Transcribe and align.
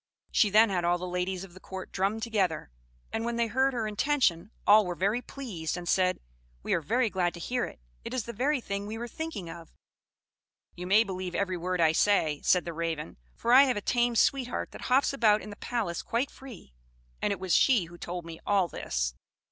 She 0.31 0.49
then 0.49 0.71
had 0.71 0.83
all 0.83 0.97
the 0.97 1.07
ladies 1.07 1.43
of 1.43 1.53
the 1.53 1.59
court 1.59 1.91
drummed 1.91 2.23
together; 2.23 2.71
and 3.13 3.23
when 3.23 3.35
they 3.35 3.45
heard 3.45 3.71
her 3.75 3.85
intention, 3.87 4.49
all 4.65 4.83
were 4.83 4.95
very 4.95 5.21
pleased, 5.21 5.77
and 5.77 5.87
said, 5.87 6.19
'We 6.63 6.73
are 6.73 6.81
very 6.81 7.07
glad 7.11 7.35
to 7.35 7.39
hear 7.39 7.65
it; 7.65 7.79
it 8.03 8.11
is 8.11 8.23
the 8.25 8.33
very 8.33 8.59
thing 8.61 8.87
we 8.87 8.97
were 8.97 9.07
thinking 9.07 9.47
of.' 9.47 9.75
You 10.73 10.87
may 10.87 11.03
believe 11.03 11.35
every 11.35 11.55
word 11.55 11.79
I 11.79 11.91
say," 11.91 12.41
said 12.43 12.65
the 12.65 12.73
Raven; 12.73 13.17
"for 13.35 13.53
I 13.53 13.65
have 13.65 13.77
a 13.77 13.79
tame 13.79 14.15
sweetheart 14.15 14.71
that 14.71 14.85
hops 14.85 15.13
about 15.13 15.39
in 15.43 15.51
the 15.51 15.55
palace 15.57 16.01
quite 16.01 16.31
free, 16.31 16.73
and 17.21 17.31
it 17.31 17.39
was 17.39 17.53
she 17.53 17.85
who 17.85 17.99
told 17.99 18.25
me 18.25 18.39
all 18.43 18.67
this. 18.67 19.13